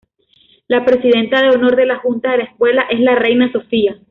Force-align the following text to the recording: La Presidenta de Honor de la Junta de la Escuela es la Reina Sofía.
La 0.67 0.83
Presidenta 0.83 1.39
de 1.43 1.51
Honor 1.51 1.75
de 1.75 1.85
la 1.85 1.97
Junta 1.97 2.31
de 2.31 2.39
la 2.39 2.45
Escuela 2.45 2.87
es 2.89 2.99
la 3.01 3.13
Reina 3.13 3.51
Sofía. 3.51 3.99